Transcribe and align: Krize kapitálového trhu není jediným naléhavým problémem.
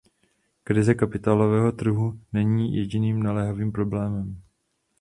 Krize 0.63 0.93
kapitálového 0.95 1.71
trhu 1.71 2.19
není 2.33 2.75
jediným 2.75 3.23
naléhavým 3.23 3.71
problémem. 3.71 4.41